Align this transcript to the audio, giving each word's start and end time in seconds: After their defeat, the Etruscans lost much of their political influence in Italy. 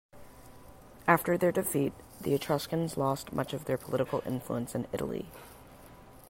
After 1.07 1.37
their 1.37 1.51
defeat, 1.51 1.93
the 2.21 2.33
Etruscans 2.33 2.97
lost 2.97 3.31
much 3.33 3.53
of 3.53 3.65
their 3.65 3.77
political 3.77 4.23
influence 4.25 4.73
in 4.73 4.87
Italy. 4.91 5.27